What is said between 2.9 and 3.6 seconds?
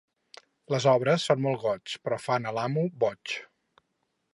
boig.